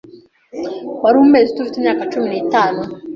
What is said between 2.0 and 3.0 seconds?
cumi n'itanu?